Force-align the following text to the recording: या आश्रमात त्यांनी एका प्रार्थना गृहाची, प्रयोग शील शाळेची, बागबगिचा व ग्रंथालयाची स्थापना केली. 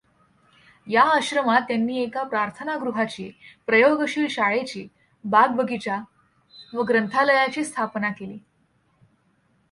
या 0.87 1.03
आश्रमात 1.03 1.61
त्यांनी 1.61 1.97
एका 2.03 2.23
प्रार्थना 2.23 2.77
गृहाची, 2.77 3.31
प्रयोग 3.65 4.03
शील 4.07 4.27
शाळेची, 4.27 4.87
बागबगिचा 5.25 6.01
व 6.73 6.81
ग्रंथालयाची 6.81 7.63
स्थापना 7.63 8.09
केली. 8.09 8.37